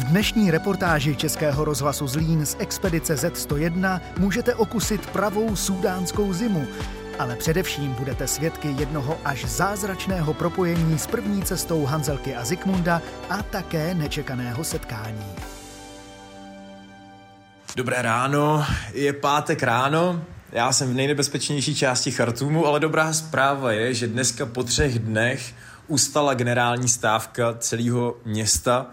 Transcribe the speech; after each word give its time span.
V 0.00 0.04
dnešní 0.04 0.50
reportáži 0.50 1.16
Českého 1.16 1.64
rozhlasu 1.64 2.06
Zlín 2.06 2.46
z 2.46 2.56
expedice 2.58 3.14
Z101 3.14 4.00
můžete 4.18 4.54
okusit 4.54 5.06
pravou 5.06 5.56
sudánskou 5.56 6.32
zimu, 6.32 6.66
ale 7.18 7.36
především 7.36 7.92
budete 7.92 8.26
svědky 8.26 8.68
jednoho 8.78 9.18
až 9.24 9.44
zázračného 9.44 10.34
propojení 10.34 10.98
s 10.98 11.06
první 11.06 11.42
cestou 11.42 11.84
Hanzelky 11.84 12.34
a 12.34 12.44
Zikmunda 12.44 13.02
a 13.30 13.42
také 13.42 13.94
nečekaného 13.94 14.64
setkání. 14.64 15.26
Dobré 17.76 18.02
ráno, 18.02 18.64
je 18.92 19.12
pátek 19.12 19.62
ráno, 19.62 20.24
já 20.52 20.72
jsem 20.72 20.90
v 20.90 20.94
nejnebezpečnější 20.94 21.74
části 21.74 22.10
Chartumu, 22.10 22.66
ale 22.66 22.80
dobrá 22.80 23.12
zpráva 23.12 23.72
je, 23.72 23.94
že 23.94 24.08
dneska 24.08 24.46
po 24.46 24.64
třech 24.64 24.98
dnech 24.98 25.54
ustala 25.86 26.34
generální 26.34 26.88
stávka 26.88 27.54
celého 27.58 28.16
města. 28.24 28.86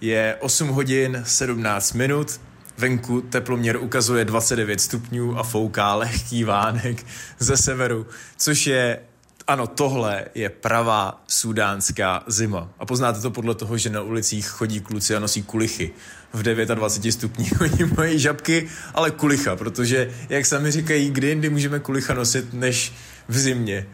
Je 0.00 0.36
8 0.40 0.68
hodin 0.68 1.22
17 1.26 1.92
minut, 1.92 2.40
venku 2.78 3.20
teploměr 3.20 3.76
ukazuje 3.76 4.24
29 4.24 4.80
stupňů 4.80 5.38
a 5.38 5.42
fouká 5.42 5.94
lehký 5.94 6.44
vánek 6.44 7.06
ze 7.38 7.56
severu, 7.56 8.06
což 8.36 8.66
je 8.66 8.98
ano, 9.46 9.66
tohle 9.66 10.24
je 10.34 10.48
pravá 10.48 11.24
sudánská 11.28 12.24
zima. 12.26 12.68
A 12.78 12.86
poznáte 12.86 13.20
to 13.20 13.30
podle 13.30 13.54
toho, 13.54 13.78
že 13.78 13.90
na 13.90 14.02
ulicích 14.02 14.46
chodí 14.46 14.80
kluci 14.80 15.16
a 15.16 15.18
nosí 15.18 15.42
kulichy. 15.42 15.90
V 16.32 16.42
29 16.42 17.12
stupních 17.12 17.52
oni 17.60 17.84
mají 17.96 18.18
žabky, 18.18 18.68
ale 18.94 19.10
kulicha, 19.10 19.56
protože, 19.56 20.10
jak 20.28 20.46
sami 20.46 20.70
říkají, 20.70 21.10
kdy 21.10 21.28
jindy 21.28 21.50
můžeme 21.50 21.80
kulicha 21.80 22.14
nosit, 22.14 22.52
než 22.52 22.92
v 23.28 23.38
zimě. 23.38 23.86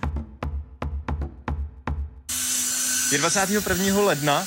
Je 3.12 3.18
21. 3.18 4.00
ledna 4.00 4.44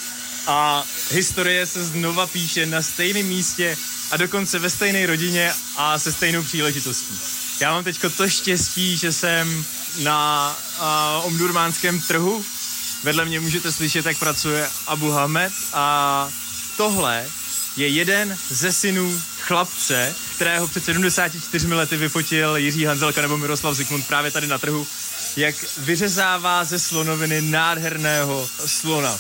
a 0.48 0.84
historie 1.12 1.66
se 1.66 1.86
znova 1.86 2.28
píše 2.28 2.66
na 2.66 2.82
stejném 2.82 3.26
místě 3.26 3.78
a 4.12 4.18
dokonce 4.18 4.60
ve 4.60 4.70
stejné 4.70 5.06
rodině 5.06 5.54
a 5.78 6.00
se 6.00 6.12
stejnou 6.12 6.44
příležitostí. 6.44 7.20
Já 7.60 7.72
mám 7.72 7.84
teďko 7.84 8.10
to 8.10 8.30
štěstí, 8.30 8.98
že 8.98 9.14
jsem 9.14 9.66
na 10.04 10.56
uh, 10.80 11.26
omdurmánském 11.26 12.02
trhu. 12.02 12.46
Vedle 13.04 13.26
mě 13.26 13.40
můžete 13.40 13.72
slyšet, 13.72 14.06
jak 14.06 14.18
pracuje 14.20 14.70
Abu 14.88 15.12
Hamed 15.12 15.54
a 15.74 16.30
tohle 16.78 17.26
je 17.78 17.88
jeden 17.88 18.38
ze 18.50 18.74
synů 18.74 19.22
chlapce, 19.40 20.16
kterého 20.36 20.68
před 20.68 20.86
74 20.86 21.68
lety 21.68 21.98
vyfotil 21.98 22.56
Jiří 22.56 22.86
Hanzelka 22.86 23.22
nebo 23.22 23.38
Miroslav 23.38 23.76
Zikmund 23.76 24.08
právě 24.08 24.32
tady 24.32 24.48
na 24.48 24.58
trhu, 24.58 24.88
jak 25.36 25.56
vyřezává 25.78 26.64
ze 26.64 26.80
slonoviny 26.80 27.42
nádherného 27.42 28.50
slona. 28.66 29.20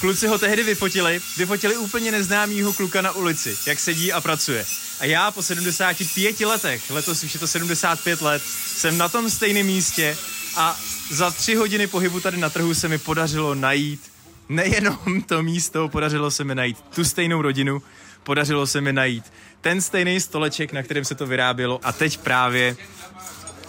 Kluci 0.00 0.26
ho 0.26 0.38
tehdy 0.38 0.62
vyfotili, 0.62 1.20
vyfotili 1.36 1.76
úplně 1.76 2.12
neznámýho 2.12 2.72
kluka 2.72 3.00
na 3.00 3.12
ulici, 3.12 3.56
jak 3.66 3.80
sedí 3.80 4.12
a 4.12 4.20
pracuje. 4.20 4.66
A 5.00 5.04
já 5.04 5.30
po 5.30 5.42
75 5.42 6.40
letech, 6.40 6.90
letos 6.90 7.24
už 7.24 7.34
je 7.34 7.40
to 7.40 7.46
75 7.46 8.20
let, 8.20 8.42
jsem 8.76 8.98
na 8.98 9.08
tom 9.08 9.30
stejném 9.30 9.66
místě 9.66 10.16
a 10.56 10.80
za 11.10 11.30
tři 11.30 11.54
hodiny 11.54 11.86
pohybu 11.86 12.20
tady 12.20 12.36
na 12.36 12.50
trhu 12.50 12.74
se 12.74 12.88
mi 12.88 12.98
podařilo 12.98 13.54
najít 13.54 14.00
nejenom 14.48 15.22
to 15.26 15.42
místo, 15.42 15.88
podařilo 15.88 16.30
se 16.30 16.44
mi 16.44 16.54
najít 16.54 16.76
tu 16.94 17.04
stejnou 17.04 17.42
rodinu, 17.42 17.82
podařilo 18.22 18.66
se 18.66 18.80
mi 18.80 18.92
najít 18.92 19.32
ten 19.60 19.80
stejný 19.80 20.20
stoleček, 20.20 20.72
na 20.72 20.82
kterém 20.82 21.04
se 21.04 21.14
to 21.14 21.26
vyrábělo 21.26 21.80
a 21.82 21.92
teď 21.92 22.18
právě 22.18 22.76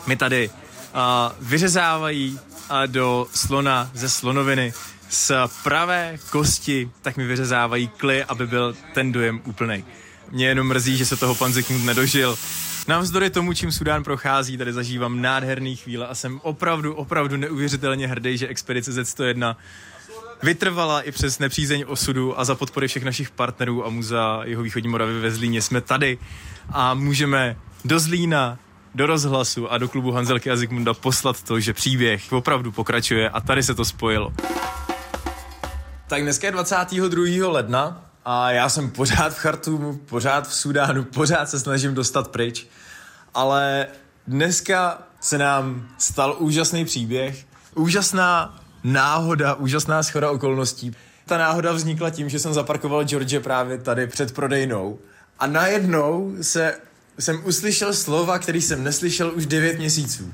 mi 0.07 0.15
tady 0.15 0.49
vyřezávají 1.39 2.39
do 2.85 3.27
slona 3.33 3.91
ze 3.93 4.09
slonoviny 4.09 4.73
z 5.09 5.31
pravé 5.63 6.17
kosti, 6.29 6.91
tak 7.01 7.17
mi 7.17 7.25
vyřezávají 7.25 7.87
kly, 7.87 8.23
aby 8.23 8.47
byl 8.47 8.75
ten 8.93 9.11
dojem 9.11 9.41
úplný. 9.45 9.85
Mě 10.31 10.47
jenom 10.47 10.67
mrzí, 10.67 10.97
že 10.97 11.05
se 11.05 11.15
toho 11.15 11.35
pan 11.35 11.53
Zikmund 11.53 11.85
nedožil. 11.85 12.37
Navzdory 12.87 13.29
tomu, 13.29 13.53
čím 13.53 13.71
Sudán 13.71 14.03
prochází, 14.03 14.57
tady 14.57 14.73
zažívám 14.73 15.21
nádherný 15.21 15.75
chvíle 15.75 16.07
a 16.07 16.15
jsem 16.15 16.39
opravdu, 16.43 16.93
opravdu 16.93 17.37
neuvěřitelně 17.37 18.07
hrdý, 18.07 18.37
že 18.37 18.47
expedice 18.47 18.91
Z101 18.91 19.55
vytrvala 20.43 21.01
i 21.01 21.11
přes 21.11 21.39
nepřízeň 21.39 21.85
osudu 21.87 22.39
a 22.39 22.45
za 22.45 22.55
podpory 22.55 22.87
všech 22.87 23.03
našich 23.03 23.31
partnerů 23.31 23.85
a 23.85 23.89
muzea 23.89 24.41
jeho 24.43 24.63
východní 24.63 24.89
Moravy 24.89 25.19
ve 25.19 25.31
Zlíně 25.31 25.61
jsme 25.61 25.81
tady 25.81 26.17
a 26.69 26.93
můžeme 26.93 27.55
do 27.85 27.99
Zlína, 27.99 28.59
do 28.95 29.05
rozhlasu 29.05 29.71
a 29.71 29.77
do 29.77 29.89
klubu 29.89 30.11
Hanzelky 30.11 30.51
a 30.51 30.55
Zikmunda 30.55 30.93
poslat 30.93 31.43
to, 31.43 31.59
že 31.59 31.73
příběh 31.73 32.33
opravdu 32.33 32.71
pokračuje 32.71 33.29
a 33.29 33.41
tady 33.41 33.63
se 33.63 33.75
to 33.75 33.85
spojilo. 33.85 34.33
Tak 36.07 36.21
dneska 36.21 36.47
je 36.47 36.51
22. 36.51 37.51
ledna 37.51 38.05
a 38.25 38.51
já 38.51 38.69
jsem 38.69 38.89
pořád 38.89 39.33
v 39.33 39.39
Chartumu, 39.39 39.93
pořád 39.97 40.47
v 40.47 40.53
Sudánu, 40.53 41.03
pořád 41.03 41.49
se 41.49 41.59
snažím 41.59 41.93
dostat 41.93 42.27
pryč, 42.27 42.67
ale 43.33 43.87
dneska 44.27 44.97
se 45.19 45.37
nám 45.37 45.87
stal 45.97 46.35
úžasný 46.39 46.85
příběh, 46.85 47.45
úžasná 47.75 48.59
náhoda, 48.83 49.53
úžasná 49.53 50.03
schoda 50.03 50.31
okolností. 50.31 50.95
Ta 51.25 51.37
náhoda 51.37 51.71
vznikla 51.71 52.09
tím, 52.09 52.29
že 52.29 52.39
jsem 52.39 52.53
zaparkoval 52.53 53.03
George 53.03 53.39
právě 53.39 53.77
tady 53.77 54.07
před 54.07 54.33
prodejnou 54.35 54.99
a 55.39 55.47
najednou 55.47 56.35
se, 56.41 56.75
jsem 57.19 57.41
uslyšel 57.45 57.93
slova, 57.93 58.39
který 58.39 58.61
jsem 58.61 58.83
neslyšel 58.83 59.31
už 59.35 59.45
9 59.45 59.77
měsíců. 59.77 60.33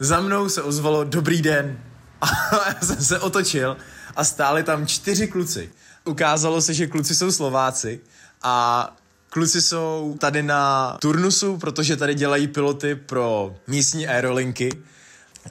Za 0.00 0.20
mnou 0.20 0.48
se 0.48 0.62
ozvalo 0.62 1.04
dobrý 1.04 1.42
den 1.42 1.78
a 2.20 2.28
já 2.68 2.80
jsem 2.82 3.04
se 3.04 3.18
otočil 3.18 3.76
a 4.16 4.24
stáli 4.24 4.62
tam 4.62 4.86
čtyři 4.86 5.28
kluci. 5.28 5.70
Ukázalo 6.04 6.62
se, 6.62 6.74
že 6.74 6.86
kluci 6.86 7.14
jsou 7.14 7.32
Slováci 7.32 8.00
a 8.42 8.96
kluci 9.30 9.62
jsou 9.62 10.16
tady 10.20 10.42
na 10.42 10.96
turnusu, 11.00 11.56
protože 11.56 11.96
tady 11.96 12.14
dělají 12.14 12.48
piloty 12.48 12.94
pro 12.94 13.56
místní 13.66 14.08
aerolinky 14.08 14.70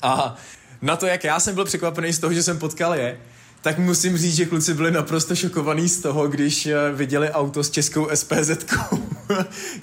a 0.01 0.35
na 0.81 0.95
to, 0.95 1.05
jak 1.05 1.23
já 1.23 1.39
jsem 1.39 1.55
byl 1.55 1.65
překvapený 1.65 2.13
z 2.13 2.19
toho, 2.19 2.33
že 2.33 2.43
jsem 2.43 2.59
potkal 2.59 2.95
je, 2.95 3.19
tak 3.61 3.77
musím 3.77 4.17
říct, 4.17 4.35
že 4.35 4.45
kluci 4.45 4.73
byli 4.73 4.91
naprosto 4.91 5.35
šokovaní 5.35 5.89
z 5.89 6.01
toho, 6.01 6.27
když 6.27 6.65
eh, 6.65 6.75
viděli 6.93 7.31
auto 7.31 7.63
s 7.63 7.69
českou 7.69 8.09
SPZ. 8.13 8.49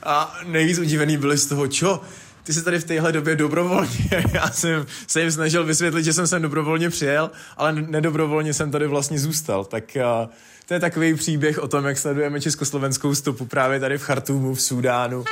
A 0.03 0.39
nejvíc 0.47 0.79
udivený 0.79 1.17
byli 1.17 1.39
z 1.39 1.47
toho, 1.47 1.69
čo? 1.69 2.01
Ty 2.43 2.53
jsi 2.53 2.65
tady 2.65 2.79
v 2.79 2.85
téhle 2.85 3.13
době 3.13 3.37
dobrovolně. 3.37 4.11
Já 4.33 4.51
jsem 4.51 4.87
se 5.07 5.21
jim 5.21 5.31
snažil 5.31 5.65
vysvětlit, 5.65 6.05
že 6.05 6.13
jsem 6.13 6.27
sem 6.27 6.43
dobrovolně 6.43 6.91
přijel, 6.91 7.31
ale 7.57 7.73
nedobrovolně 7.73 8.55
jsem 8.55 8.71
tady 8.71 8.87
vlastně 8.87 9.19
zůstal. 9.19 9.65
Tak 9.65 9.85
uh, 9.97 10.33
to 10.67 10.75
je 10.75 10.81
takový 10.81 11.15
příběh 11.15 11.59
o 11.59 11.69
tom, 11.69 11.85
jak 11.85 11.99
sledujeme 11.99 12.41
československou 12.41 13.15
stopu 13.15 13.47
právě 13.47 13.81
tady 13.81 13.99
v 13.99 14.03
Chartumu, 14.03 14.55
v 14.55 14.63
Súdánu. 14.63 15.25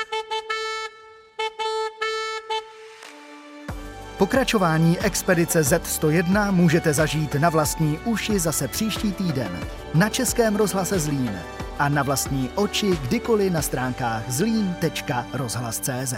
Pokračování 4.19 4.98
expedice 4.98 5.60
Z101 5.60 6.52
můžete 6.52 6.92
zažít 6.92 7.34
na 7.34 7.48
vlastní 7.48 7.98
uši 8.04 8.38
zase 8.38 8.69
příští 8.69 9.12
týden 9.12 9.60
na 9.94 10.08
Českém 10.08 10.56
rozhlase 10.56 10.98
Zlín 10.98 11.41
a 11.78 11.88
na 11.88 12.02
vlastní 12.02 12.50
oči 12.54 12.98
kdykoliv 13.08 13.52
na 13.52 13.62
stránkách 13.62 14.30
zlín.rozhlas.cz. 14.30 16.14